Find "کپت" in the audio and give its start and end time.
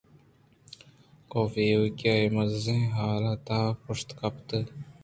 4.19-4.49